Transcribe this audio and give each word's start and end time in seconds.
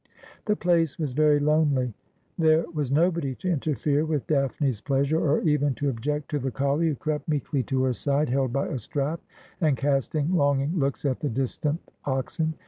The 0.45 0.55
place 0.55 0.97
was 0.97 1.13
very 1.13 1.39
lonely. 1.39 1.93
There 2.35 2.65
was 2.73 2.89
nobody 2.89 3.35
to 3.35 3.47
interfere 3.51 4.03
with 4.03 4.25
Daphne's 4.25 4.81
pleasure, 4.81 5.19
or 5.19 5.41
even 5.41 5.75
to 5.75 5.89
object 5.89 6.31
to 6.31 6.39
the 6.39 6.49
collie, 6.49 6.87
who 6.87 6.95
crept 6.95 7.27
meekly 7.29 7.61
to 7.61 7.83
her 7.83 7.93
side, 7.93 8.29
held 8.29 8.51
by 8.51 8.67
a 8.69 8.79
strap, 8.79 9.21
and 9.61 9.77
casting 9.77 10.33
longing 10.33 10.79
looks 10.79 11.05
at 11.05 11.19
the 11.19 11.29
distant 11.29 11.79
oxen. 12.03 12.55